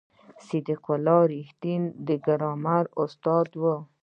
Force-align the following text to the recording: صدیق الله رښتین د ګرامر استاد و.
صدیق 0.47 0.83
الله 0.95 1.21
رښتین 1.33 1.81
د 2.07 2.09
ګرامر 2.25 2.85
استاد 3.03 3.49
و. 3.61 3.63